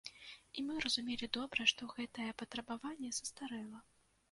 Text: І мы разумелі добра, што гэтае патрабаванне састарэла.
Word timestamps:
І 0.59 0.63
мы 0.69 0.77
разумелі 0.85 1.29
добра, 1.37 1.61
што 1.73 1.91
гэтае 1.95 2.27
патрабаванне 2.41 3.15
састарэла. 3.21 3.87